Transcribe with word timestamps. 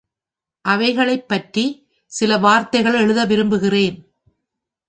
அவைகளைப் 0.65 1.27
பற்றிச் 1.27 1.87
சில 2.11 2.37
வார்த்தைகள் 2.37 2.93
எழுத 2.93 3.25
விரும்புகிறேன். 3.25 3.97